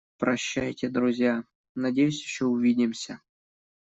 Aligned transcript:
Прощайте 0.17 0.89
друзья, 0.89 1.43
надеюсь 1.75 2.23
ещё 2.23 2.47
увидимся! 2.47 3.21